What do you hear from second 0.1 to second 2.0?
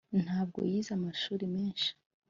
ntabwo yize amashuri menshi